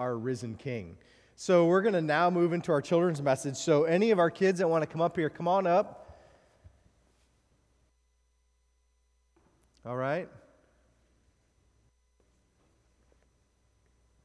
[0.00, 0.96] our risen King.
[1.36, 3.56] So we're going to now move into our children's message.
[3.56, 6.18] So, any of our kids that want to come up here, come on up.
[9.84, 10.28] All right.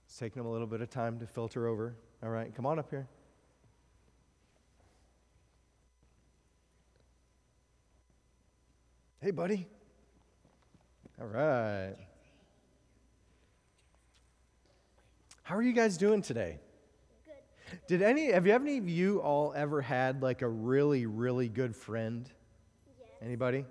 [0.05, 1.95] It's taking them a little bit of time to filter over.
[2.23, 3.07] All right, come on up here.
[9.21, 9.67] Hey, buddy.
[11.19, 11.95] All right.
[15.45, 16.57] How are you guys doing today?
[17.23, 17.79] Good.
[17.87, 21.49] Did any have you have any of you all ever had like a really really
[21.49, 22.27] good friend?
[22.87, 23.09] Yes.
[23.21, 23.63] Anybody?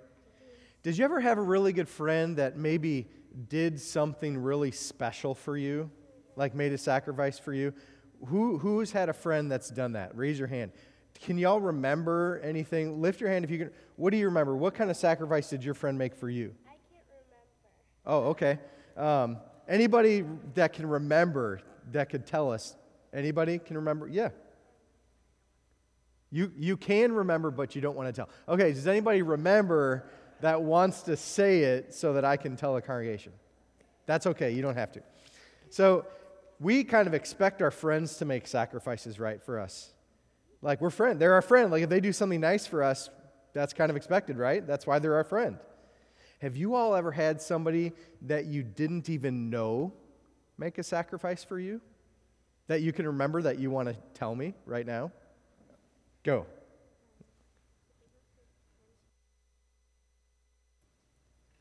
[0.85, 3.09] Did you ever have a really good friend that maybe
[3.49, 5.91] did something really special for you?
[6.37, 7.75] Like made a sacrifice for you?
[8.27, 10.17] Who who's had a friend that's done that?
[10.17, 10.71] Raise your hand.
[11.23, 13.03] Can y'all remember anything?
[13.03, 13.71] Lift your hand if you can.
[13.97, 14.57] What do you remember?
[14.57, 16.55] What kind of sacrifice did your friend make for you?
[16.69, 17.05] I can't
[18.07, 18.27] remember.
[18.27, 18.61] Oh, okay.
[18.97, 19.39] Um,
[19.69, 21.61] anybody that can remember
[21.93, 22.77] that could tell us?
[23.13, 24.09] Anybody can remember?
[24.09, 24.31] Yeah.
[26.31, 28.29] You, you can remember, but you don't want to tell.
[28.49, 30.05] Okay, does anybody remember
[30.41, 33.33] that wants to say it so that I can tell the congregation?
[34.07, 35.03] That's okay, you don't have to.
[35.71, 36.07] So,
[36.61, 39.93] we kind of expect our friends to make sacrifices, right, for us.
[40.63, 41.19] Like, we're friends.
[41.19, 41.71] They're our friend.
[41.71, 43.11] Like, if they do something nice for us,
[43.53, 44.67] that's kind of expected, right?
[44.67, 45.59] That's why they're our friend.
[46.45, 49.95] Have you all ever had somebody that you didn't even know
[50.59, 51.81] make a sacrifice for you?
[52.67, 55.11] That you can remember that you want to tell me right now?
[56.23, 56.45] Go.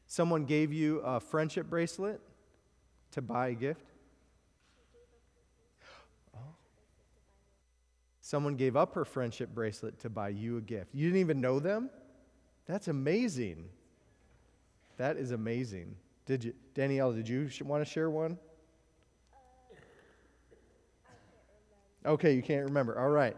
[0.06, 2.20] Someone gave you a friendship bracelet
[3.12, 3.86] to buy a gift?
[6.36, 6.56] Oh.
[8.20, 10.94] Someone gave up her friendship bracelet to buy you a gift.
[10.94, 11.90] You didn't even know them?
[12.68, 13.70] That's amazing.
[14.98, 15.96] That is amazing.
[16.26, 18.38] Did you, Danielle, did you want to share one?
[22.06, 23.00] Okay, you can't remember.
[23.00, 23.36] All right.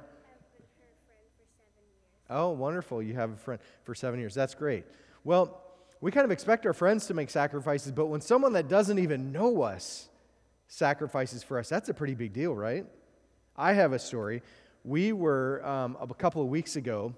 [2.29, 3.01] Oh, wonderful.
[3.01, 4.33] You have a friend for seven years.
[4.33, 4.85] That's great.
[5.23, 5.61] Well,
[6.01, 9.31] we kind of expect our friends to make sacrifices, but when someone that doesn't even
[9.31, 10.09] know us
[10.67, 12.85] sacrifices for us, that's a pretty big deal, right?
[13.55, 14.41] I have a story
[14.85, 17.13] we were, um, a couple of weeks ago,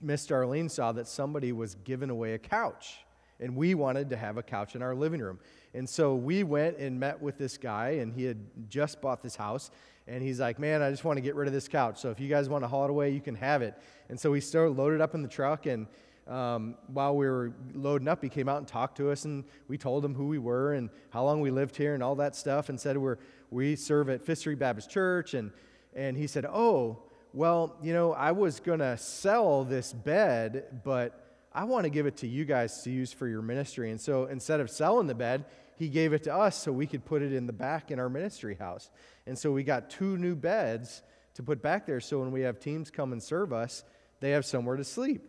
[0.00, 3.03] Miss Darlene saw that somebody was giving away a couch.
[3.40, 5.38] And we wanted to have a couch in our living room.
[5.74, 9.36] And so we went and met with this guy, and he had just bought this
[9.36, 9.70] house.
[10.06, 12.00] And he's like, Man, I just want to get rid of this couch.
[12.00, 13.74] So if you guys want to haul it away, you can have it.
[14.08, 15.66] And so we started loaded up in the truck.
[15.66, 15.86] And
[16.26, 19.24] um, while we were loading up, he came out and talked to us.
[19.24, 22.14] And we told him who we were and how long we lived here and all
[22.16, 22.68] that stuff.
[22.68, 23.18] And said, we're,
[23.50, 25.34] We serve at Fifth Street Baptist Church.
[25.34, 25.50] And
[25.94, 26.98] and he said, Oh,
[27.32, 31.23] well, you know, I was going to sell this bed, but
[31.54, 33.90] I want to give it to you guys to use for your ministry.
[33.90, 35.44] And so instead of selling the bed,
[35.76, 38.08] he gave it to us so we could put it in the back in our
[38.08, 38.90] ministry house.
[39.26, 41.02] And so we got two new beds
[41.34, 43.84] to put back there so when we have teams come and serve us,
[44.20, 45.22] they have somewhere to sleep.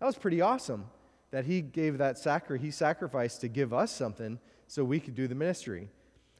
[0.00, 0.86] That was pretty awesome
[1.30, 5.28] that he gave that sacrifice, he sacrificed to give us something so we could do
[5.28, 5.88] the ministry.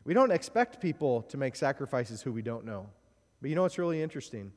[0.04, 2.88] We don't expect people to make sacrifices who we don't know.
[3.40, 4.52] But you know what's really interesting?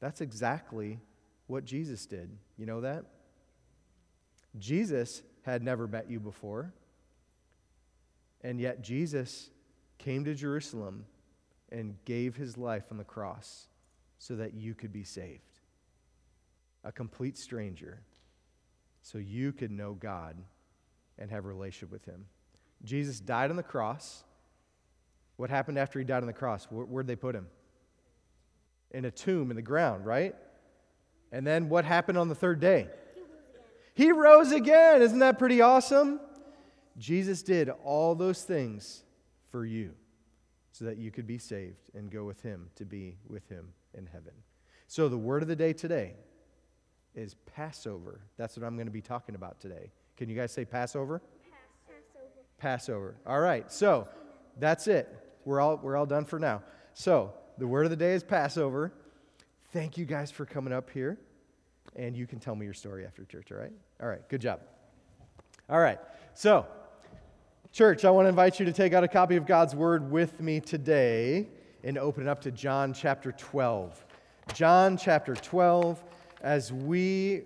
[0.00, 0.98] That's exactly
[1.46, 2.30] what Jesus did.
[2.58, 3.04] You know that?
[4.58, 6.72] Jesus had never met you before.
[8.42, 9.50] And yet, Jesus
[9.98, 11.06] came to Jerusalem
[11.70, 13.68] and gave his life on the cross
[14.18, 15.60] so that you could be saved.
[16.84, 18.00] A complete stranger,
[19.02, 20.36] so you could know God
[21.18, 22.26] and have a relationship with him.
[22.84, 24.24] Jesus died on the cross.
[25.36, 26.66] What happened after he died on the cross?
[26.70, 27.46] Where'd they put him?
[28.92, 30.34] in a tomb in the ground, right?
[31.32, 32.88] And then what happened on the third day?
[33.94, 35.02] He rose again.
[35.02, 36.20] Isn't that pretty awesome?
[36.98, 39.02] Jesus did all those things
[39.50, 39.92] for you
[40.72, 44.06] so that you could be saved and go with him to be with him in
[44.06, 44.32] heaven.
[44.86, 46.14] So, the word of the day today
[47.14, 48.20] is Passover.
[48.36, 49.92] That's what I'm going to be talking about today.
[50.16, 51.22] Can you guys say Passover?
[51.88, 52.30] Passover.
[52.58, 53.16] Passover.
[53.26, 53.70] All right.
[53.70, 54.08] So,
[54.58, 55.08] that's it.
[55.44, 56.62] We're all, we're all done for now.
[56.94, 58.92] So, the word of the day is Passover.
[59.72, 61.18] Thank you guys for coming up here.
[61.96, 63.72] And you can tell me your story after church, all right?
[64.02, 64.60] All right, good job.
[65.68, 65.98] All right,
[66.34, 66.66] so,
[67.72, 70.40] church, I want to invite you to take out a copy of God's word with
[70.40, 71.48] me today
[71.84, 74.04] and open it up to John chapter 12.
[74.54, 76.02] John chapter 12,
[76.40, 77.42] as we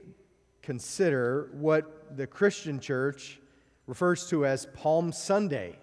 [0.62, 3.40] consider what the Christian church
[3.86, 5.78] refers to as Palm Sunday.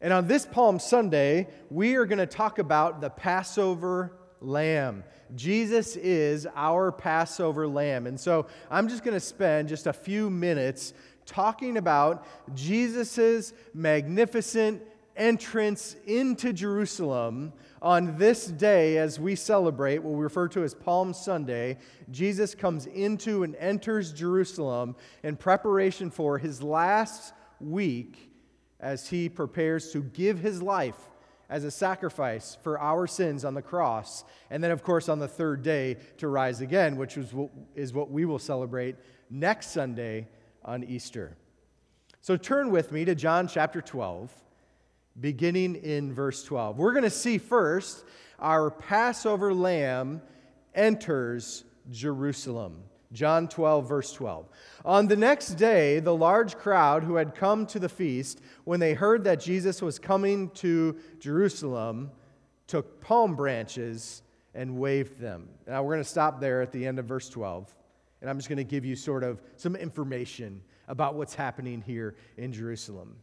[0.00, 5.04] And on this Palm Sunday, we are going to talk about the Passover lamb.
[5.34, 8.06] Jesus is our Passover lamb.
[8.06, 10.94] And so I'm just going to spend just a few minutes
[11.26, 12.24] talking about
[12.54, 14.82] Jesus' magnificent
[15.16, 17.52] entrance into Jerusalem
[17.82, 21.76] on this day as we celebrate what we refer to as Palm Sunday.
[22.10, 28.30] Jesus comes into and enters Jerusalem in preparation for his last week
[28.80, 31.10] as he prepares to give his life
[31.48, 34.24] as a sacrifice for our sins on the cross.
[34.50, 37.92] And then, of course, on the third day to rise again, which is what, is
[37.92, 38.96] what we will celebrate
[39.30, 40.28] next Sunday
[40.64, 41.36] on Easter.
[42.20, 44.30] So turn with me to John chapter 12,
[45.18, 46.76] beginning in verse 12.
[46.78, 48.04] We're going to see first
[48.38, 50.20] our Passover lamb
[50.74, 52.82] enters Jerusalem.
[53.12, 54.48] John 12, verse 12.
[54.84, 58.94] On the next day, the large crowd who had come to the feast, when they
[58.94, 62.10] heard that Jesus was coming to Jerusalem,
[62.66, 64.22] took palm branches
[64.54, 65.48] and waved them.
[65.66, 67.74] Now, we're going to stop there at the end of verse 12,
[68.20, 72.14] and I'm just going to give you sort of some information about what's happening here
[72.36, 73.16] in Jerusalem.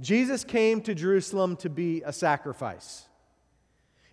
[0.00, 3.08] Jesus came to Jerusalem to be a sacrifice.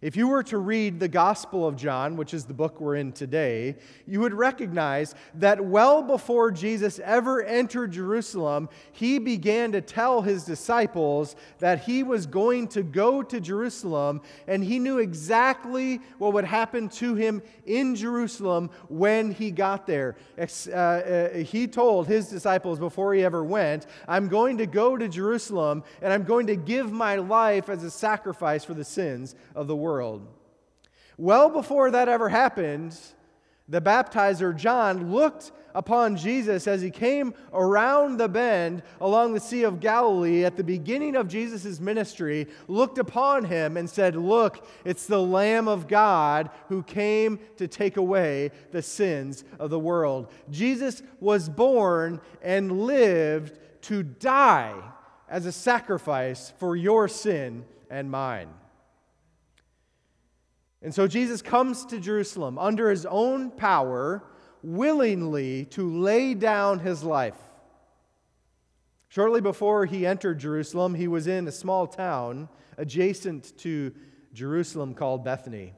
[0.03, 3.13] If you were to read the Gospel of John, which is the book we're in
[3.13, 10.21] today, you would recognize that well before Jesus ever entered Jerusalem, he began to tell
[10.21, 16.33] his disciples that he was going to go to Jerusalem, and he knew exactly what
[16.33, 20.17] would happen to him in Jerusalem when he got there.
[20.37, 25.07] Uh, uh, he told his disciples before he ever went, I'm going to go to
[25.07, 29.67] Jerusalem, and I'm going to give my life as a sacrifice for the sins of
[29.67, 30.25] the world world.
[31.19, 32.97] Well, before that ever happened,
[33.69, 39.63] the baptizer John looked upon Jesus as he came around the bend along the Sea
[39.63, 45.05] of Galilee at the beginning of Jesus' ministry, looked upon him and said, Look, it's
[45.05, 50.31] the Lamb of God who came to take away the sins of the world.
[50.49, 54.73] Jesus was born and lived to die
[55.29, 58.49] as a sacrifice for your sin and mine.
[60.83, 64.21] And so Jesus comes to Jerusalem under his own power,
[64.61, 67.37] willingly to lay down his life.
[69.07, 73.93] Shortly before he entered Jerusalem, he was in a small town adjacent to
[74.33, 75.73] Jerusalem called Bethany.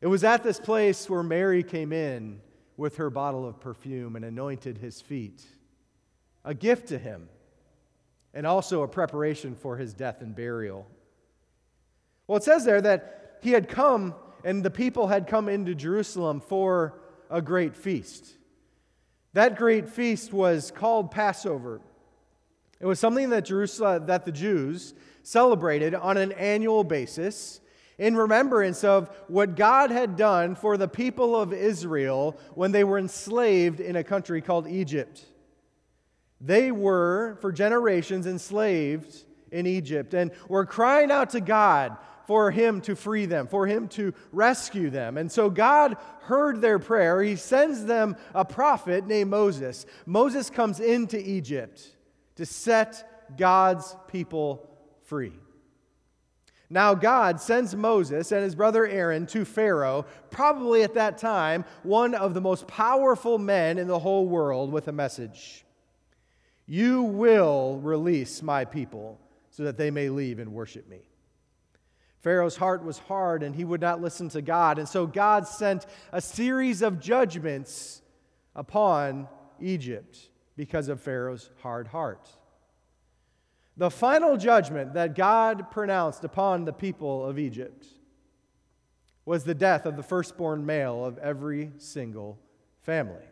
[0.00, 2.40] It was at this place where Mary came in
[2.76, 5.42] with her bottle of perfume and anointed his feet,
[6.44, 7.28] a gift to him,
[8.32, 10.86] and also a preparation for his death and burial.
[12.26, 16.40] Well, it says there that he had come and the people had come into Jerusalem
[16.40, 16.94] for
[17.28, 18.34] a great feast.
[19.34, 21.80] That great feast was called Passover.
[22.80, 27.60] It was something that, Jerusalem, that the Jews celebrated on an annual basis
[27.98, 32.98] in remembrance of what God had done for the people of Israel when they were
[32.98, 35.24] enslaved in a country called Egypt.
[36.40, 41.96] They were, for generations, enslaved in Egypt and were crying out to God
[42.26, 45.18] for him to free them, for him to rescue them.
[45.18, 47.22] And so God heard their prayer.
[47.22, 49.86] He sends them a prophet named Moses.
[50.06, 51.96] Moses comes into Egypt
[52.36, 54.68] to set God's people
[55.04, 55.32] free.
[56.70, 62.14] Now, God sends Moses and his brother Aaron to Pharaoh, probably at that time one
[62.14, 65.66] of the most powerful men in the whole world, with a message
[66.64, 69.20] You will release my people
[69.50, 71.00] so that they may leave and worship me.
[72.22, 74.78] Pharaoh's heart was hard and he would not listen to God.
[74.78, 78.00] And so God sent a series of judgments
[78.54, 79.28] upon
[79.60, 80.16] Egypt
[80.56, 82.28] because of Pharaoh's hard heart.
[83.76, 87.86] The final judgment that God pronounced upon the people of Egypt
[89.24, 92.38] was the death of the firstborn male of every single
[92.82, 93.24] family.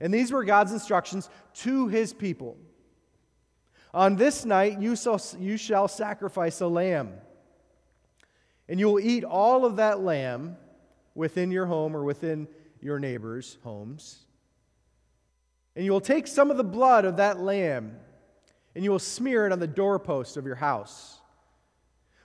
[0.00, 2.56] And these were God's instructions to his people.
[3.94, 7.12] On this night you shall, you shall sacrifice a lamb.
[8.68, 10.56] And you will eat all of that lamb
[11.14, 12.48] within your home or within
[12.80, 14.24] your neighbors' homes.
[15.74, 17.96] And you will take some of the blood of that lamb
[18.76, 21.18] and you will smear it on the doorpost of your house.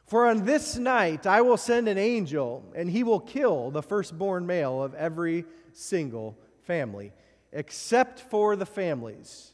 [0.05, 4.45] For on this night I will send an angel, and he will kill the firstborn
[4.45, 7.13] male of every single family,
[7.53, 9.51] except for the families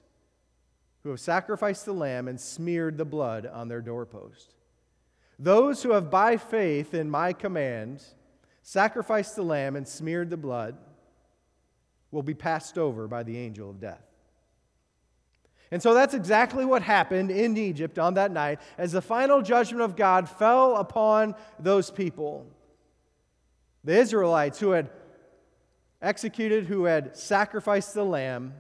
[1.04, 4.56] who have sacrificed the lamb and smeared the blood on their doorpost.
[5.40, 8.04] Those who have by faith in my command
[8.64, 10.78] sacrificed the lamb and smeared the blood
[12.12, 14.02] will be passed over by the angel of death.
[15.70, 19.82] And so that's exactly what happened in Egypt on that night as the final judgment
[19.82, 22.48] of God fell upon those people.
[23.84, 24.90] The Israelites who had
[26.02, 28.54] executed, who had sacrificed the lamb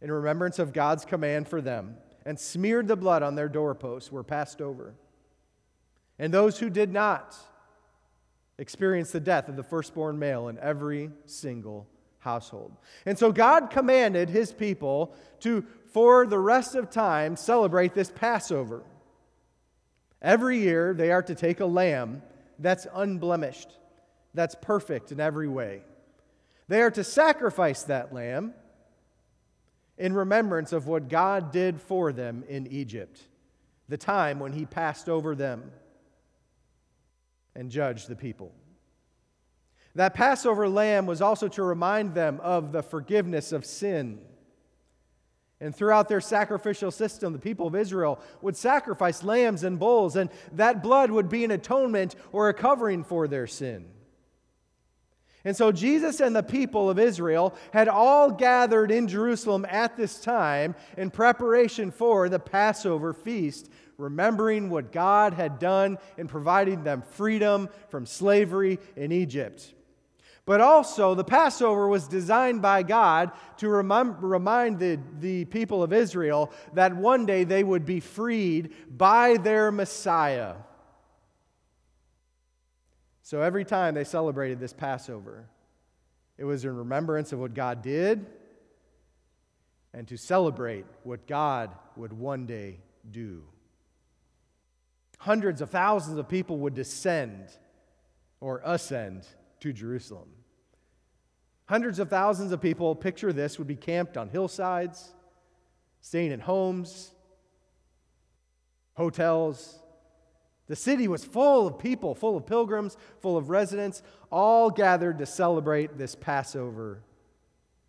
[0.00, 1.96] in remembrance of God's command for them.
[2.28, 4.92] and smeared the blood on their doorposts were passed over.
[6.18, 7.36] And those who did not
[8.58, 11.86] experienced the death of the firstborn male in every single
[12.18, 12.72] household.
[13.06, 18.82] And so God commanded his people to, for the rest of time, celebrate this Passover.
[20.20, 22.22] Every year, they are to take a lamb
[22.58, 23.68] that's unblemished,
[24.34, 25.82] that's perfect in every way.
[26.66, 28.52] They are to sacrifice that lamb
[29.96, 33.20] in remembrance of what God did for them in Egypt,
[33.88, 35.70] the time when he passed over them
[37.58, 38.52] and judge the people.
[39.96, 44.20] That Passover lamb was also to remind them of the forgiveness of sin.
[45.60, 50.30] And throughout their sacrificial system, the people of Israel would sacrifice lambs and bulls, and
[50.52, 53.86] that blood would be an atonement or a covering for their sin.
[55.44, 60.20] And so Jesus and the people of Israel had all gathered in Jerusalem at this
[60.20, 63.68] time in preparation for the Passover feast,
[63.98, 69.74] remembering what God had done in providing them freedom from slavery in Egypt.
[70.46, 76.50] But also, the Passover was designed by God to remind the, the people of Israel
[76.72, 80.54] that one day they would be freed by their Messiah.
[83.20, 85.44] So every time they celebrated this Passover,
[86.38, 88.24] it was in remembrance of what God did
[89.92, 92.78] and to celebrate what God would one day
[93.10, 93.42] do.
[95.18, 97.48] Hundreds of thousands of people would descend
[98.40, 99.26] or ascend
[99.60, 100.28] to Jerusalem.
[101.66, 105.12] Hundreds of thousands of people, picture this, would be camped on hillsides,
[106.00, 107.10] staying in homes,
[108.94, 109.78] hotels.
[110.68, 115.26] The city was full of people, full of pilgrims, full of residents, all gathered to
[115.26, 117.02] celebrate this Passover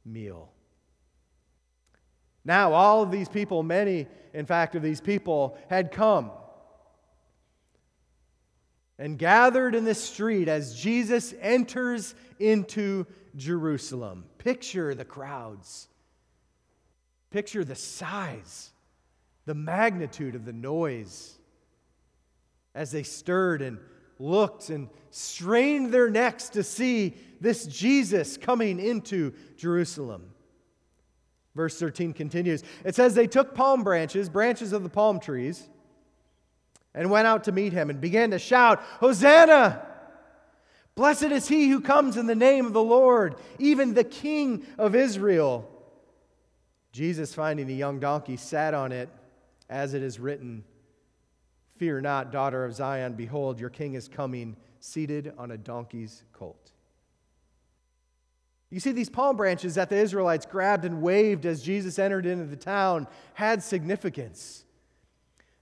[0.06, 0.52] meal.
[2.44, 6.32] Now, all of these people, many, in fact, of these people, had come
[9.00, 14.26] and gathered in the street as Jesus enters into Jerusalem.
[14.38, 15.88] Picture the crowds.
[17.32, 18.72] Picture the size,
[19.46, 21.38] the magnitude of the noise
[22.76, 23.80] as they stirred and
[24.20, 30.34] looked and strained their necks to see this Jesus coming into Jerusalem.
[31.56, 32.64] Verse 13 continues.
[32.84, 35.70] It says, They took palm branches, branches of the palm trees,
[36.94, 39.86] and went out to meet him and began to shout, Hosanna!
[40.96, 44.96] Blessed is he who comes in the name of the Lord, even the King of
[44.96, 45.70] Israel.
[46.92, 49.10] Jesus, finding a young donkey, sat on it,
[49.70, 50.64] as it is written
[51.78, 56.72] Fear not, daughter of Zion, behold, your king is coming, seated on a donkey's colt.
[58.70, 62.44] You see, these palm branches that the Israelites grabbed and waved as Jesus entered into
[62.44, 64.66] the town had significance.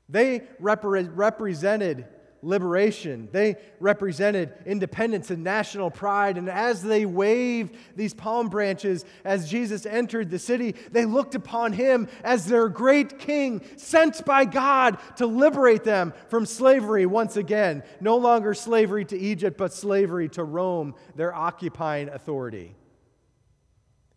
[0.10, 2.08] They repre- represented
[2.42, 3.30] liberation.
[3.32, 6.38] They represented independence and national pride.
[6.38, 11.74] And as they waved these palm branches as Jesus entered the city, they looked upon
[11.74, 17.84] him as their great king, sent by God to liberate them from slavery once again.
[18.00, 22.76] No longer slavery to Egypt, but slavery to Rome, their occupying authority.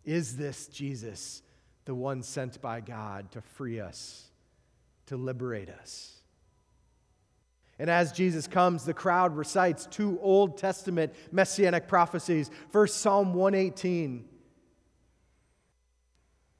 [0.03, 1.43] Is this Jesus,
[1.85, 4.30] the one sent by God to free us,
[5.11, 6.21] to liberate us?
[7.77, 12.49] And as Jesus comes, the crowd recites two Old Testament messianic prophecies.
[12.69, 14.23] First, Psalm 118,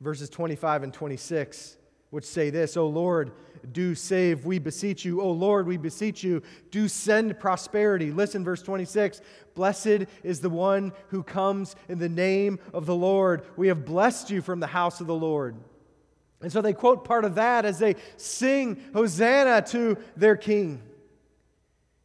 [0.01, 1.77] verses 25 and 26,
[2.10, 3.31] which say this O Lord,
[3.72, 5.22] do save, we beseech you.
[5.22, 6.41] O Lord, we beseech you,
[6.72, 8.12] do send prosperity.
[8.12, 9.22] Listen, verse 26
[9.55, 13.43] Blessed is the one who comes in the name of the Lord.
[13.55, 15.55] We have blessed you from the house of the Lord.
[16.41, 20.81] And so they quote part of that as they sing Hosanna to their king.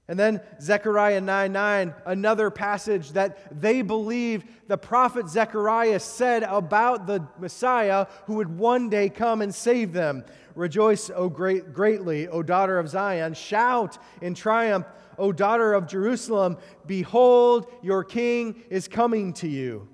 [0.09, 7.07] And then Zechariah 9 9, another passage that they believed the prophet Zechariah said about
[7.07, 10.25] the Messiah who would one day come and save them.
[10.55, 13.35] Rejoice, O great, greatly, O daughter of Zion.
[13.35, 14.87] Shout in triumph,
[15.19, 16.57] O daughter of Jerusalem.
[16.87, 19.89] Behold, your king is coming to you.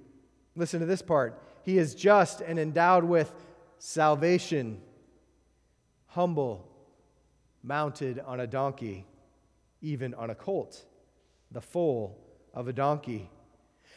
[0.57, 1.43] Listen to this part.
[1.65, 3.33] He is just and endowed with
[3.85, 4.81] salvation,
[6.07, 6.65] humble,
[7.65, 9.05] mounted on a donkey
[9.81, 10.85] even on a colt,
[11.51, 12.17] the foal
[12.55, 13.29] of a donkey.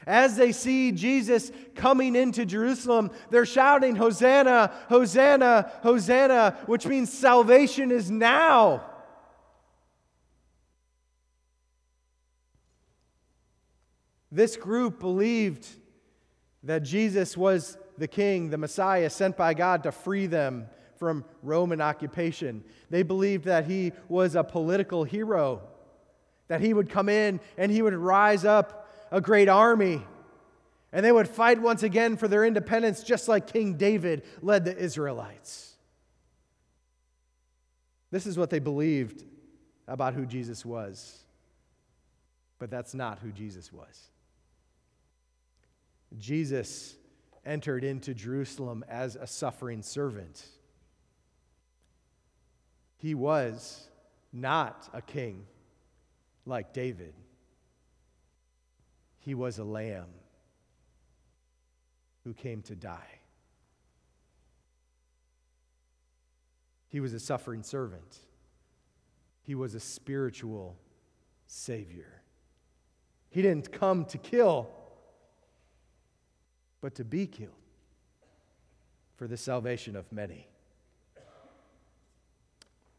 [0.08, 7.92] As they see Jesus coming into Jerusalem, they're shouting, Hosanna, Hosanna, Hosanna, which means salvation
[7.92, 8.84] is now.
[14.32, 15.68] This group believed
[16.64, 21.82] that Jesus was the king, the Messiah, sent by God to free them from Roman
[21.82, 22.64] occupation.
[22.90, 25.62] They believed that he was a political hero,
[26.48, 30.02] that he would come in and he would rise up a great army,
[30.92, 34.76] and they would fight once again for their independence, just like King David led the
[34.76, 35.76] Israelites.
[38.12, 39.26] This is what they believed
[39.88, 41.22] about who Jesus was.
[42.58, 44.10] But that's not who Jesus was.
[46.18, 46.96] Jesus
[47.46, 50.46] entered into Jerusalem as a suffering servant.
[52.98, 53.88] He was
[54.34, 55.46] not a king
[56.46, 57.14] like David,
[59.20, 60.10] he was a lamb
[62.24, 63.20] who came to die.
[66.88, 68.20] He was a suffering servant.
[69.42, 70.78] He was a spiritual
[71.46, 72.22] savior.
[73.30, 74.70] He didn't come to kill,
[76.86, 77.50] but to be killed
[79.16, 80.48] for the salvation of many.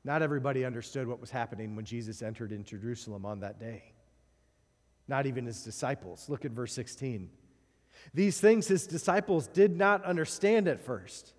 [0.02, 3.92] Not everybody understood what was happening when Jesus entered into Jerusalem on that day.
[5.06, 6.28] Not even his disciples.
[6.28, 7.30] Look at verse 16.
[8.12, 11.32] These things his disciples did not understand at first.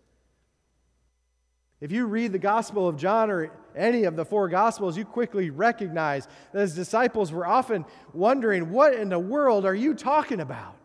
[1.81, 5.49] If you read the Gospel of John or any of the four Gospels, you quickly
[5.49, 10.77] recognize that his disciples were often wondering, What in the world are you talking about?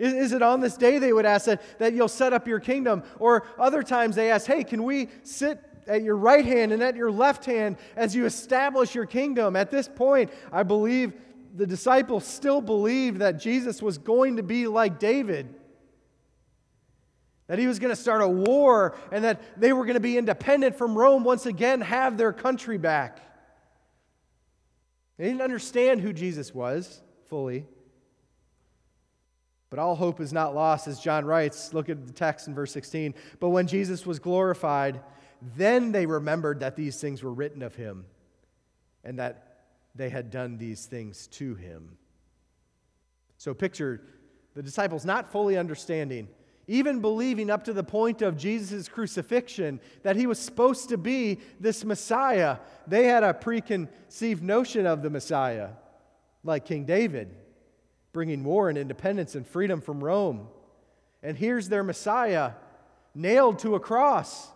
[0.00, 2.58] Is, is it on this day they would ask that, that you'll set up your
[2.58, 3.02] kingdom?
[3.18, 6.96] Or other times they ask, hey, can we sit at your right hand and at
[6.96, 9.56] your left hand as you establish your kingdom?
[9.56, 11.12] At this point, I believe
[11.54, 15.54] the disciples still believed that Jesus was going to be like David.
[17.48, 20.16] That he was going to start a war and that they were going to be
[20.16, 23.20] independent from Rome once again, have their country back.
[25.18, 27.66] They didn't understand who Jesus was fully.
[29.70, 31.72] But all hope is not lost, as John writes.
[31.72, 33.14] Look at the text in verse 16.
[33.38, 35.00] But when Jesus was glorified,
[35.56, 38.04] then they remembered that these things were written of him
[39.04, 39.62] and that
[39.94, 41.96] they had done these things to him.
[43.38, 44.02] So picture
[44.54, 46.28] the disciples not fully understanding,
[46.66, 51.38] even believing up to the point of Jesus' crucifixion that he was supposed to be
[51.60, 52.58] this Messiah.
[52.86, 55.70] They had a preconceived notion of the Messiah,
[56.42, 57.34] like King David
[58.12, 60.48] bringing war and independence and freedom from Rome.
[61.22, 62.52] And here's their Messiah,
[63.14, 64.48] nailed to a cross,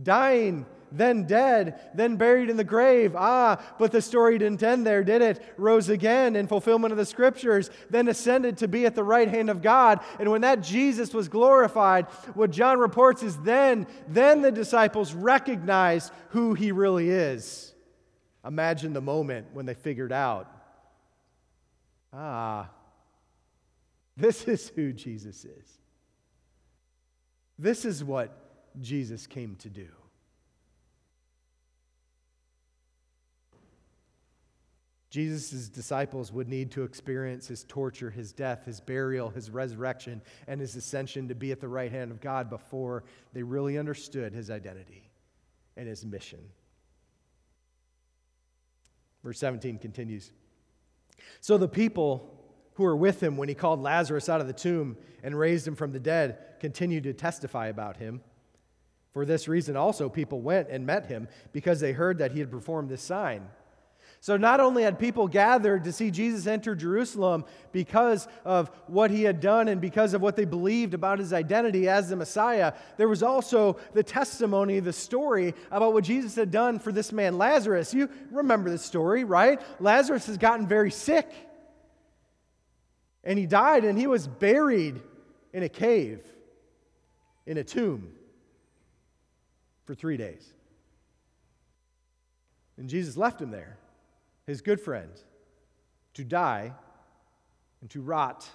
[0.00, 3.14] dying, then dead, then buried in the grave.
[3.16, 5.42] Ah, but the story didn't end there, did it?
[5.56, 9.50] Rose again in fulfillment of the scriptures, then ascended to be at the right hand
[9.50, 10.00] of God.
[10.18, 16.12] And when that Jesus was glorified, what John reports is then, then the disciples recognized
[16.30, 17.74] who he really is.
[18.44, 20.57] Imagine the moment when they figured out
[22.12, 22.70] Ah,
[24.16, 25.78] this is who Jesus is.
[27.58, 29.88] This is what Jesus came to do.
[35.10, 40.60] Jesus' disciples would need to experience his torture, his death, his burial, his resurrection, and
[40.60, 44.50] his ascension to be at the right hand of God before they really understood his
[44.50, 45.08] identity
[45.76, 46.40] and his mission.
[49.24, 50.30] Verse 17 continues.
[51.40, 52.34] So the people
[52.74, 55.74] who were with him when he called Lazarus out of the tomb and raised him
[55.74, 58.20] from the dead continued to testify about him.
[59.12, 62.50] For this reason, also, people went and met him because they heard that he had
[62.50, 63.48] performed this sign.
[64.20, 69.22] So, not only had people gathered to see Jesus enter Jerusalem because of what he
[69.22, 73.08] had done and because of what they believed about his identity as the Messiah, there
[73.08, 77.94] was also the testimony, the story about what Jesus had done for this man, Lazarus.
[77.94, 79.60] You remember the story, right?
[79.78, 81.30] Lazarus has gotten very sick.
[83.22, 85.00] And he died and he was buried
[85.52, 86.20] in a cave,
[87.46, 88.12] in a tomb,
[89.84, 90.52] for three days.
[92.76, 93.78] And Jesus left him there
[94.48, 95.10] his good friend,
[96.14, 96.72] to die
[97.80, 98.48] and to rot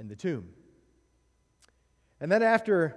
[0.00, 0.48] in the tomb.
[2.20, 2.96] And then after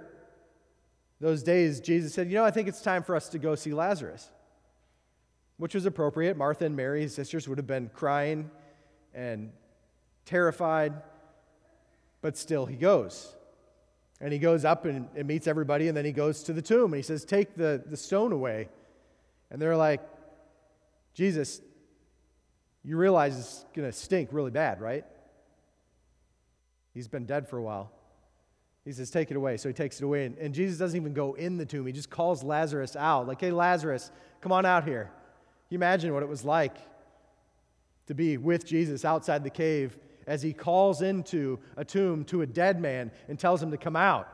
[1.20, 3.74] those days, Jesus said, You know, I think it's time for us to go see
[3.74, 4.30] Lazarus,
[5.58, 6.36] which was appropriate.
[6.36, 8.50] Martha and Mary, his sisters, would have been crying
[9.14, 9.52] and
[10.24, 10.94] terrified,
[12.22, 13.34] but still he goes.
[14.20, 16.92] And he goes up and, and meets everybody, and then he goes to the tomb
[16.92, 18.68] and he says, Take the, the stone away.
[19.50, 20.00] And they're like,
[21.14, 21.60] Jesus,
[22.84, 25.04] you realize it's going to stink really bad, right?
[26.94, 27.92] He's been dead for a while.
[28.84, 29.56] He says, Take it away.
[29.56, 30.24] So he takes it away.
[30.24, 31.86] And, and, Jesus doesn't even go in the tomb.
[31.86, 35.04] He just calls Lazarus out, like, Hey, Lazarus, come on out here.
[35.04, 36.76] Can you imagine what it was like
[38.06, 42.46] to be with Jesus outside the cave as he calls into a tomb to a
[42.46, 44.26] dead man and tells him to come out?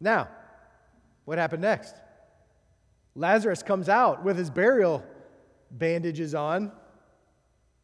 [0.00, 0.28] Now,
[1.24, 1.96] what happened next?
[3.14, 5.04] Lazarus comes out with his burial
[5.70, 6.72] bandages on,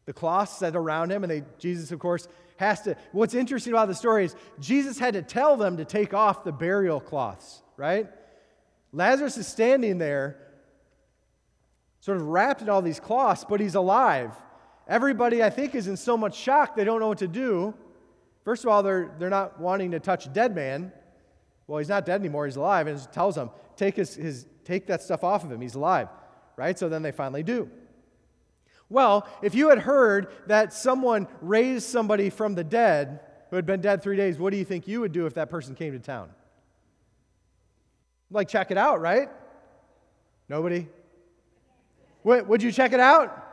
[0.05, 2.95] the cloths set around him, and they, Jesus, of course, has to.
[3.11, 6.51] What's interesting about the story is Jesus had to tell them to take off the
[6.51, 8.07] burial cloths, right?
[8.91, 10.37] Lazarus is standing there,
[11.99, 14.33] sort of wrapped in all these cloths, but he's alive.
[14.87, 17.75] Everybody, I think, is in so much shock they don't know what to do.
[18.43, 20.91] First of all, they're, they're not wanting to touch a dead man.
[21.67, 25.01] Well, he's not dead anymore, he's alive, and tells them, take, his, his, take that
[25.01, 26.09] stuff off of him, he's alive,
[26.55, 26.77] right?
[26.77, 27.69] So then they finally do.
[28.89, 33.81] Well, if you had heard that someone raised somebody from the dead who had been
[33.81, 35.99] dead three days, what do you think you would do if that person came to
[35.99, 36.29] town?
[38.31, 39.29] Like, check it out, right?
[40.49, 40.87] Nobody?
[42.23, 43.48] Would you check it out?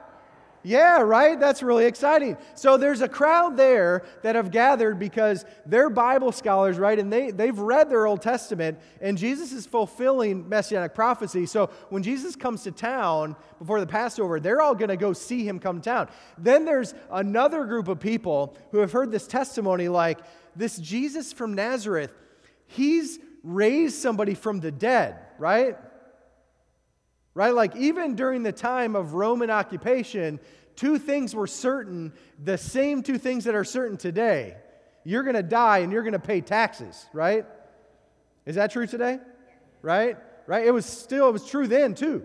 [0.66, 1.38] Yeah, right?
[1.38, 2.36] That's really exciting.
[2.56, 6.98] So there's a crowd there that have gathered because they're Bible scholars, right?
[6.98, 11.46] And they, they've read their Old Testament, and Jesus is fulfilling messianic prophecy.
[11.46, 15.46] So when Jesus comes to town before the Passover, they're all going to go see
[15.46, 16.08] him come to town.
[16.36, 20.18] Then there's another group of people who have heard this testimony like,
[20.56, 22.10] this Jesus from Nazareth,
[22.66, 25.76] he's raised somebody from the dead, right?
[27.36, 27.54] Right?
[27.54, 30.40] Like, even during the time of Roman occupation,
[30.74, 34.56] two things were certain, the same two things that are certain today.
[35.04, 37.44] You're going to die and you're going to pay taxes, right?
[38.46, 39.18] Is that true today?
[39.82, 40.16] Right?
[40.46, 40.66] Right?
[40.66, 42.24] It was still, it was true then too.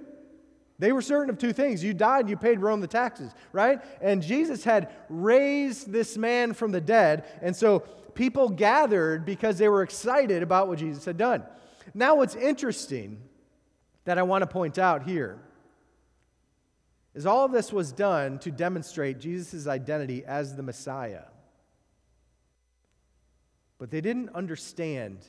[0.80, 1.84] They were certain of two things.
[1.84, 3.82] You died, you paid Rome the taxes, right?
[4.02, 7.26] And Jesus had raised this man from the dead.
[7.42, 7.80] And so
[8.16, 11.44] people gathered because they were excited about what Jesus had done.
[11.94, 13.22] Now, what's interesting
[14.06, 15.40] that I want to point out here
[17.14, 21.24] is all of this was done to demonstrate Jesus' identity as the Messiah.
[23.78, 25.20] But they didn't understand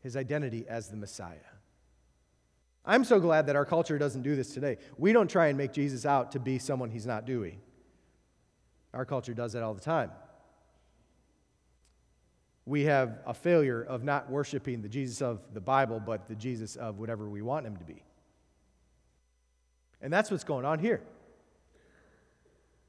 [0.00, 1.36] his identity as the Messiah.
[2.84, 4.78] I'm so glad that our culture doesn't do this today.
[4.98, 7.60] We don't try and make Jesus out to be someone he's not doing.
[8.92, 10.10] Our culture does that all the time.
[12.64, 16.76] We have a failure of not worshiping the Jesus of the Bible, but the Jesus
[16.76, 18.02] of whatever we want him to be.
[20.00, 21.00] And that's what's going on here.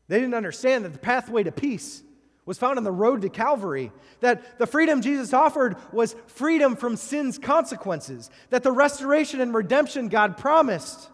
[0.08, 2.04] They didn't understand that the pathway to peace
[2.46, 6.98] was found on the road to Calvary, that the freedom Jesus offered was freedom from
[6.98, 11.10] sin's consequences, that the restoration and redemption God promised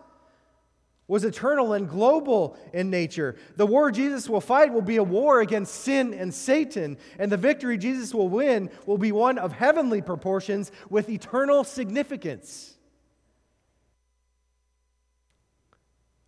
[1.10, 3.36] was eternal and global in nature.
[3.58, 7.36] The war Jesus will fight will be a war against sin and Satan, and the
[7.36, 12.78] victory Jesus will win will be one of heavenly proportions with eternal significance.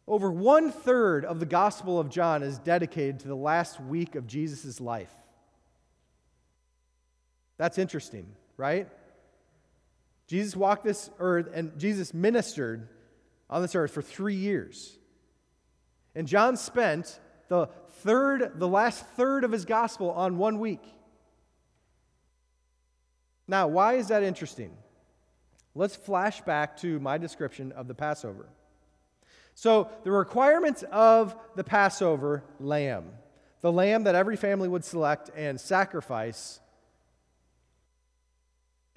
[0.08, 4.26] Over one third of the Gospel of John is dedicated to the last week of
[4.26, 5.14] Jesus' life.
[7.58, 8.26] That's interesting,
[8.58, 8.90] right?
[10.26, 12.90] Jesus walked this earth and Jesus ministered
[13.52, 14.98] on this earth for three years.
[16.16, 17.68] And John spent the
[18.00, 20.84] third, the last third of his gospel on one week.
[23.48, 24.72] Now, why is that interesting?
[25.76, 28.48] Let's flash back to my description of the Passover.
[29.54, 33.10] So, the requirements of the Passover lamb,
[33.60, 36.61] the lamb that every family would select and sacrifice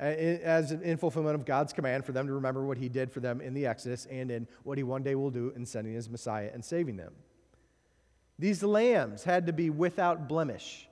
[0.04, 3.40] as in fulfillment of God's command for them to remember what he did for them
[3.40, 6.50] in the Exodus and in what he one day will do in sending his Messiah
[6.52, 7.12] and saving them.
[8.38, 10.88] These lambs had to be without blemish.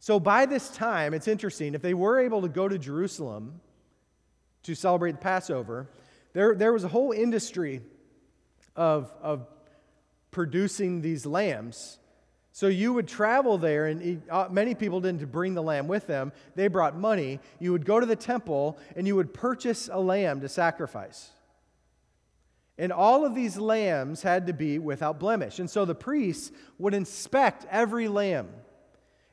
[0.00, 3.60] So by this time, it's interesting, if they were able to go to Jerusalem
[4.64, 5.88] to celebrate the Passover,
[6.32, 7.80] there, there was a whole industry
[8.76, 9.46] of, of
[10.30, 11.98] producing these lambs.
[12.54, 16.30] So you would travel there, and uh, many people didn't bring the lamb with them.
[16.54, 17.40] They brought money.
[17.58, 21.30] You would go to the temple, and you would purchase a lamb to sacrifice.
[22.78, 25.58] And all of these lambs had to be without blemish.
[25.58, 28.48] And so the priests would inspect every lamb.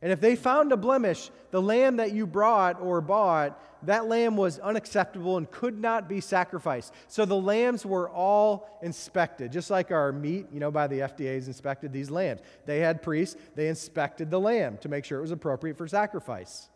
[0.01, 4.37] And if they found a blemish, the lamb that you brought or bought, that lamb
[4.37, 6.93] was unacceptable and could not be sacrificed.
[7.07, 11.47] So the lambs were all inspected, just like our meat, you know, by the FDA's
[11.47, 12.41] inspected these lambs.
[12.65, 16.69] They had priests, they inspected the lamb to make sure it was appropriate for sacrifice.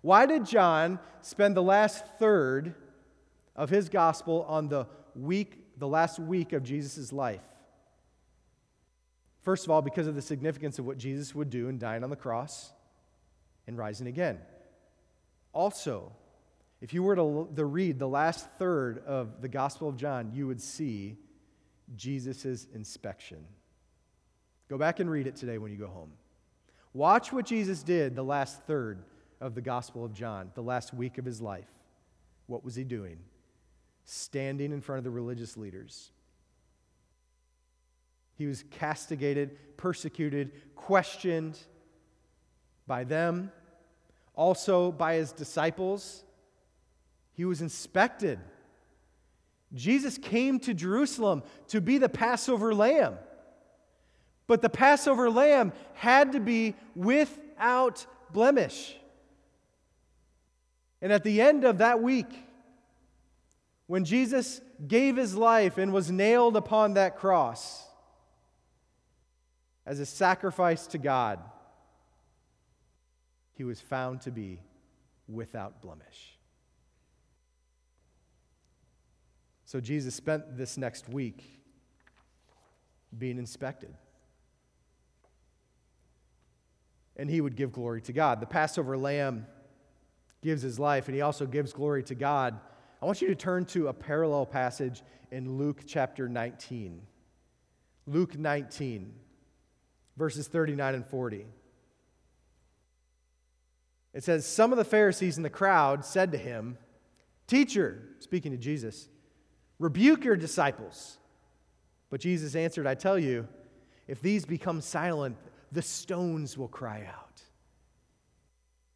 [0.00, 2.74] Why did John spend the last third
[3.54, 7.42] of his gospel on the week, the last week of Jesus' life?
[9.42, 12.10] First of all, because of the significance of what Jesus would do in dying on
[12.10, 12.72] the cross
[13.66, 14.38] and rising again.
[15.52, 16.12] Also,
[16.80, 20.46] if you were to, to read the last third of the Gospel of John, you
[20.46, 21.16] would see
[21.96, 23.44] Jesus' inspection.
[24.68, 26.12] Go back and read it today when you go home.
[26.94, 29.02] Watch what Jesus did the last third
[29.40, 31.68] of the Gospel of John, the last week of his life.
[32.46, 33.18] what was he doing?
[34.04, 36.10] Standing in front of the religious leaders.
[38.42, 41.56] He was castigated, persecuted, questioned
[42.88, 43.52] by them,
[44.34, 46.24] also by his disciples.
[47.34, 48.40] He was inspected.
[49.72, 53.14] Jesus came to Jerusalem to be the Passover lamb.
[54.48, 58.96] But the Passover lamb had to be without blemish.
[61.00, 62.34] And at the end of that week,
[63.86, 67.86] when Jesus gave his life and was nailed upon that cross
[69.84, 71.40] as a sacrifice to God,
[73.52, 74.60] he was found to be
[75.28, 76.38] without blemish.
[79.64, 81.62] So Jesus spent this next week
[83.16, 83.94] being inspected.
[87.16, 88.40] And he would give glory to God.
[88.40, 89.46] The Passover lamb
[90.42, 92.58] gives his life, and he also gives glory to God.
[93.00, 97.02] I want you to turn to a parallel passage in Luke chapter 19.
[98.06, 99.14] Luke 19,
[100.16, 101.46] verses 39 and 40.
[104.14, 106.78] It says, Some of the Pharisees in the crowd said to him,
[107.46, 109.08] Teacher, speaking to Jesus,
[109.78, 111.18] Rebuke your disciples.
[112.08, 113.48] But Jesus answered, I tell you,
[114.06, 115.36] if these become silent,
[115.72, 117.42] the stones will cry out.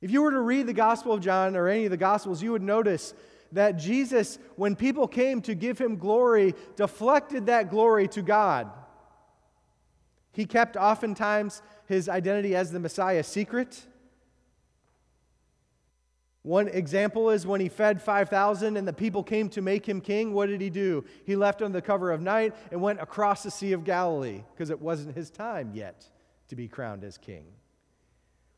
[0.01, 2.53] If you were to read the Gospel of John or any of the Gospels, you
[2.53, 3.15] would notice
[3.51, 8.71] that Jesus, when people came to give him glory, deflected that glory to God.
[10.37, 13.87] He kept oftentimes his identity as the Messiah secret.
[16.43, 20.35] One example is when he fed 5,000 and the people came to make him king.
[20.35, 21.07] What did he do?
[21.25, 24.69] He left under the cover of night and went across the Sea of Galilee because
[24.69, 26.05] it wasn't his time yet
[26.49, 27.47] to be crowned as king.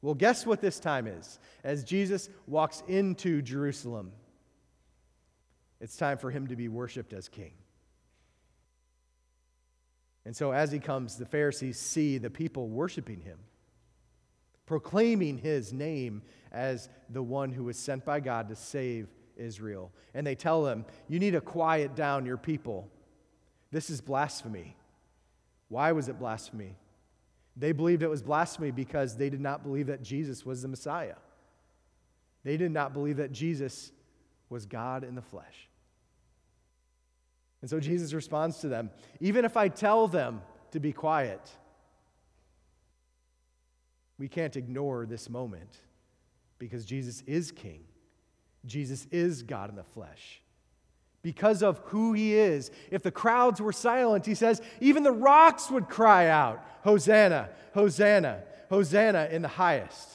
[0.02, 1.38] Well, guess what this time is?
[1.62, 4.10] As Jesus walks into Jerusalem,
[5.80, 7.52] it's time for him to be worshiped as king.
[10.24, 13.38] And so, as he comes, the Pharisees see the people worshiping him
[14.68, 19.90] proclaiming his name as the one who was sent by God to save Israel.
[20.14, 22.88] And they tell him, You need to quiet down your people.
[23.72, 24.76] This is blasphemy.
[25.68, 26.76] Why was it blasphemy?
[27.56, 31.16] They believed it was blasphemy because they did not believe that Jesus was the Messiah.
[32.44, 33.90] They did not believe that Jesus
[34.48, 35.67] was God in the flesh.
[37.60, 38.90] And so Jesus responds to them
[39.20, 41.50] Even if I tell them to be quiet,
[44.18, 45.78] we can't ignore this moment
[46.58, 47.84] because Jesus is King.
[48.66, 50.42] Jesus is God in the flesh.
[51.22, 55.70] Because of who he is, if the crowds were silent, he says, even the rocks
[55.70, 60.10] would cry out, Hosanna, Hosanna, Hosanna in the highest.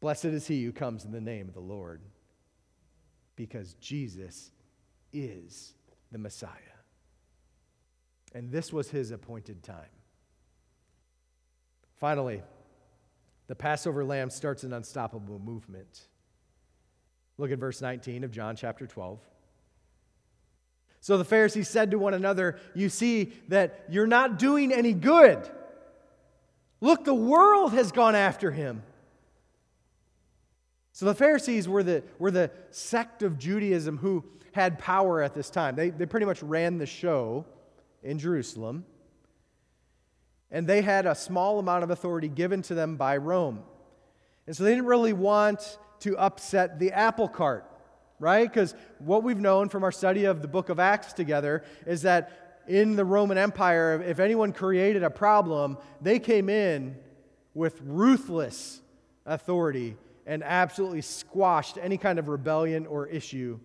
[0.00, 2.00] Blessed is he who comes in the name of the Lord,
[3.34, 4.52] because Jesus
[5.16, 5.74] is
[6.12, 6.50] the Messiah.
[8.34, 9.84] And this was his appointed time.
[11.98, 12.42] Finally,
[13.46, 16.02] the Passover lamb starts an unstoppable movement.
[17.38, 19.20] Look at verse 19 of John chapter 12.
[21.00, 25.48] So the Pharisees said to one another, You see that you're not doing any good.
[26.80, 28.82] Look, the world has gone after him.
[30.92, 34.24] So the Pharisees were the, were the sect of Judaism who
[34.56, 35.76] had power at this time.
[35.76, 37.44] They, they pretty much ran the show
[38.02, 38.84] in Jerusalem
[40.50, 43.62] and they had a small amount of authority given to them by Rome.
[44.46, 47.70] And so they didn't really want to upset the apple cart,
[48.18, 48.48] right?
[48.48, 52.62] Because what we've known from our study of the book of Acts together is that
[52.68, 56.96] in the Roman Empire, if anyone created a problem, they came in
[57.54, 58.80] with ruthless
[59.24, 63.58] authority and absolutely squashed any kind of rebellion or issue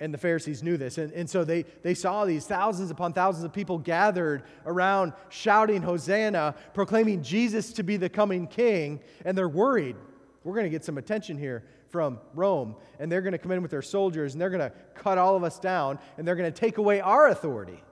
[0.00, 0.96] and the Pharisees knew this.
[0.96, 5.82] And, and so they, they saw these thousands upon thousands of people gathered around shouting,
[5.82, 9.00] Hosanna, proclaiming Jesus to be the coming king.
[9.26, 9.96] And they're worried.
[10.42, 12.76] We're going to get some attention here from Rome.
[12.98, 15.36] And they're going to come in with their soldiers and they're going to cut all
[15.36, 17.82] of us down and they're going to take away our authority.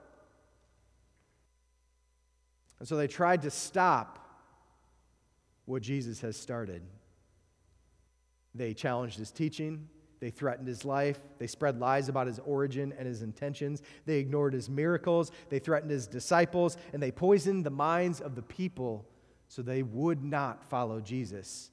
[2.79, 4.15] And so they tried to stop
[5.65, 6.81] what Jesus has started.
[8.55, 9.89] They challenged his teaching.
[10.19, 11.19] They threatened his life.
[11.37, 13.81] They spread lies about his origin and his intentions.
[14.05, 15.31] They ignored his miracles.
[15.49, 16.77] They threatened his disciples.
[16.93, 19.05] And they poisoned the minds of the people
[19.47, 21.71] so they would not follow Jesus.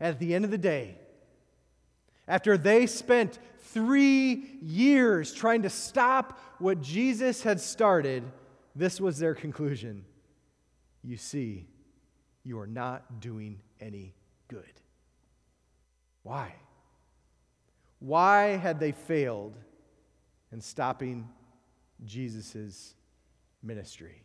[0.00, 0.96] At the end of the day,
[2.28, 8.24] after they spent three years trying to stop what Jesus had started,
[8.74, 10.04] this was their conclusion.
[11.02, 11.66] You see,
[12.44, 14.14] you are not doing any
[14.48, 14.64] good.
[16.22, 16.54] Why?
[17.98, 19.56] Why had they failed
[20.52, 21.28] in stopping
[22.04, 22.94] Jesus'
[23.62, 24.22] ministry?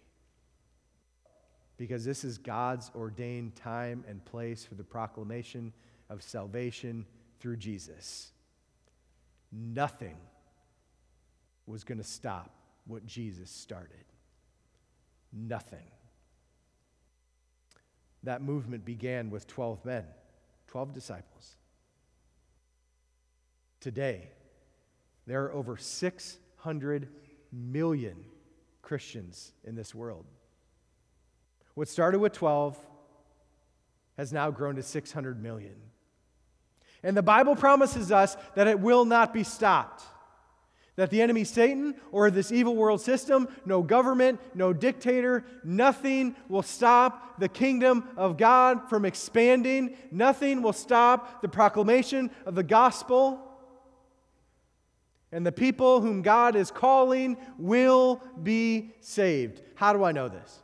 [1.78, 5.74] Because this is God's ordained time and place for the proclamation
[6.10, 7.06] of salvation
[7.40, 8.32] through Jesus.
[9.52, 10.18] Nothing
[11.66, 12.54] was going to stop
[12.86, 14.06] what Jesus started.
[15.34, 15.90] Nothing.
[18.24, 20.06] That movement began with 12 men,
[20.68, 21.56] 12 disciples.
[23.82, 24.30] Today,
[25.26, 27.08] there are over 600
[27.52, 28.16] million
[28.84, 30.26] Christians in this world.
[31.74, 32.78] What started with 12
[34.18, 35.76] has now grown to 600 million.
[37.02, 40.04] And the Bible promises us that it will not be stopped.
[40.98, 46.62] That the enemy, Satan, or this evil world system, no government, no dictator, nothing will
[46.62, 49.98] stop the kingdom of God from expanding.
[50.12, 53.48] Nothing will stop the proclamation of the gospel.
[55.32, 59.62] And the people whom God is calling will be saved.
[59.76, 60.60] How do I know this?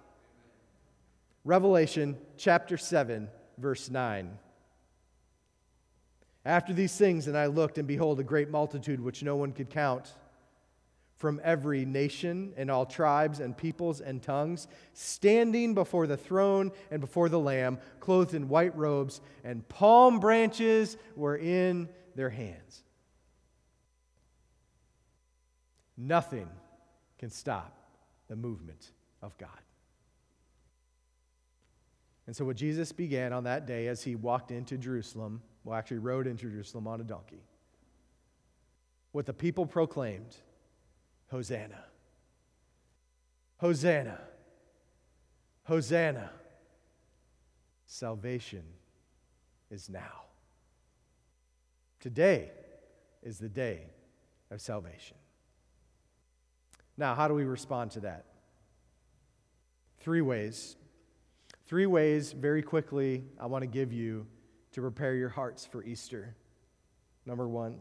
[1.46, 4.38] Revelation chapter 7, verse 9.
[6.44, 9.70] After these things, and I looked, and behold, a great multitude which no one could
[9.70, 10.14] count,
[11.18, 17.02] from every nation and all tribes and peoples and tongues, standing before the throne and
[17.02, 22.84] before the Lamb, clothed in white robes, and palm branches were in their hands.
[25.98, 26.48] Nothing
[27.18, 27.76] can stop
[28.28, 29.50] the movement of God.
[32.28, 36.00] And so, what Jesus began on that day as he walked into Jerusalem, well, actually
[36.00, 37.42] rode into Jerusalem on a donkey.
[39.14, 40.36] What the people proclaimed
[41.30, 41.84] Hosanna!
[43.58, 44.20] Hosanna!
[45.64, 46.30] Hosanna!
[47.86, 48.64] Salvation
[49.72, 50.24] is now.
[52.02, 52.52] Today
[53.24, 53.84] is the day
[54.52, 55.16] of salvation.
[56.98, 58.26] Now, how do we respond to that?
[60.00, 60.76] Three ways.
[61.68, 64.26] Three ways, very quickly, I want to give you
[64.72, 66.36] to prepare your hearts for Easter.
[67.26, 67.80] Number one,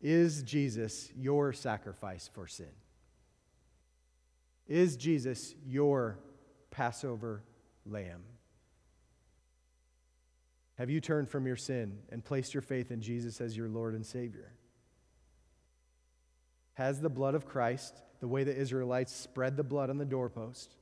[0.00, 2.70] is Jesus your sacrifice for sin?
[4.66, 6.18] Is Jesus your
[6.70, 7.42] Passover
[7.84, 8.22] lamb?
[10.76, 13.94] Have you turned from your sin and placed your faith in Jesus as your Lord
[13.94, 14.52] and Savior?
[16.78, 20.76] Has the blood of Christ, the way the Israelites spread the blood on the doorpost,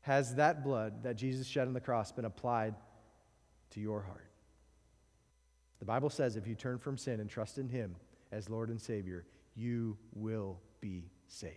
[0.00, 2.74] has that blood that Jesus shed on the cross been applied
[3.72, 4.30] to your heart?
[5.80, 7.94] The Bible says if you turn from sin and trust in Him
[8.32, 11.52] as Lord and Savior, you will be saved.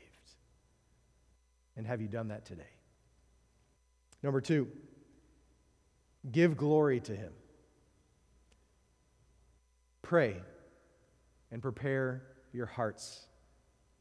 [1.78, 2.74] And have you done that today?
[4.22, 4.68] Number two,
[6.30, 7.32] give glory to Him.
[10.02, 10.36] Pray
[11.54, 12.22] and prepare
[12.52, 13.28] your hearts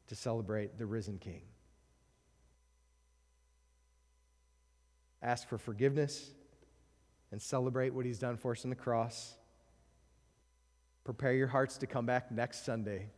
[0.09, 1.41] to celebrate the risen King.
[5.21, 6.31] Ask for forgiveness
[7.31, 9.35] and celebrate what He's done for us on the cross.
[11.03, 13.09] Prepare your hearts to come back next Sunday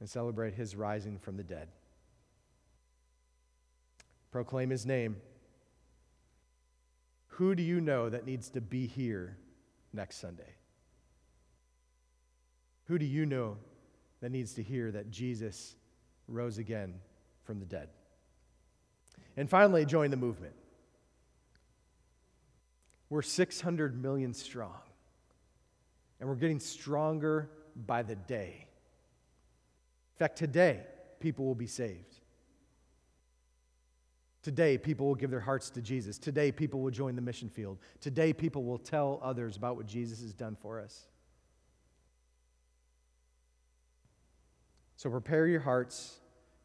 [0.00, 1.68] and celebrate His rising from the dead.
[4.30, 5.16] Proclaim His name.
[7.28, 9.36] Who do you know that needs to be here
[9.92, 10.54] next Sunday?
[12.84, 13.58] Who do you know
[14.26, 15.76] that needs to hear that Jesus
[16.26, 16.94] rose again
[17.44, 17.90] from the dead?
[19.36, 20.54] And finally, join the movement.
[23.08, 24.80] We're 600 million strong,
[26.18, 28.66] and we're getting stronger by the day.
[30.14, 30.80] In fact, today,
[31.20, 32.16] people will be saved.
[34.42, 36.18] Today, people will give their hearts to Jesus.
[36.18, 37.78] Today, people will join the mission field.
[38.00, 41.06] Today, people will tell others about what Jesus has done for us.
[44.96, 46.18] So prepare your hearts,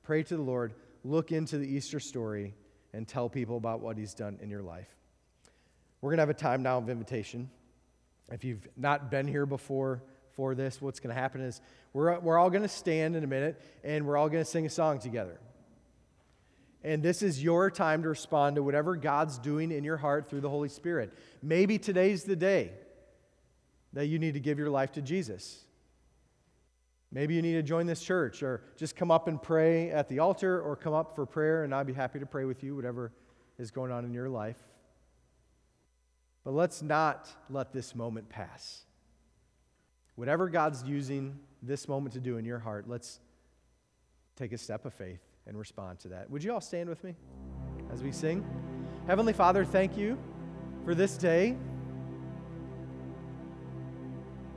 [0.04, 2.54] pray to the Lord, look into the Easter story,
[2.94, 4.88] and tell people about what He's done in your life.
[6.02, 7.50] We're going to have a time now of invitation.
[8.32, 10.02] If you've not been here before
[10.36, 11.62] for this, what's going to happen is
[11.94, 14.66] we're, we're all going to stand in a minute and we're all going to sing
[14.66, 15.40] a song together.
[16.84, 20.42] And this is your time to respond to whatever God's doing in your heart through
[20.42, 21.14] the Holy Spirit.
[21.44, 22.72] Maybe today's the day
[23.94, 25.64] that you need to give your life to Jesus.
[27.14, 30.20] Maybe you need to join this church or just come up and pray at the
[30.20, 33.12] altar or come up for prayer, and I'd be happy to pray with you, whatever
[33.60, 34.58] is going on in your life.
[36.44, 38.86] But let's not let this moment pass.
[40.16, 43.20] Whatever God's using this moment to do in your heart, let's
[44.36, 46.30] take a step of faith and respond to that.
[46.30, 47.16] Would you all stand with me
[47.92, 48.46] as we sing?
[49.06, 50.18] Heavenly Father, thank you
[50.86, 51.58] for this day.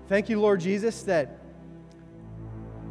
[0.09, 1.41] Thank you, Lord Jesus, that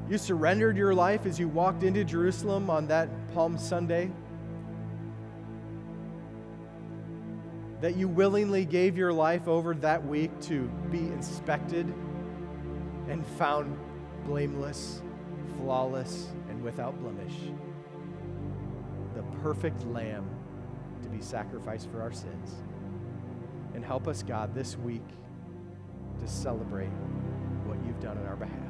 [0.10, 4.12] you surrendered your life as you walked into Jerusalem on that Palm Sunday.
[7.82, 11.94] That you willingly gave your life over that week to be inspected
[13.10, 13.78] and found
[14.26, 15.02] blameless,
[15.58, 17.34] flawless, and without blemish.
[19.16, 20.30] The perfect lamb
[21.02, 22.56] to be sacrificed for our sins.
[23.74, 25.04] And help us, God, this week
[26.20, 26.92] to celebrate
[27.66, 28.63] what you've done on our behalf.